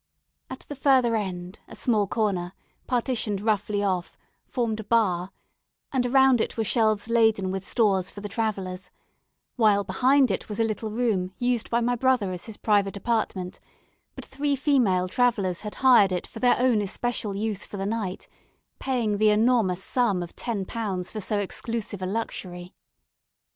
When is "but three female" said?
14.15-15.07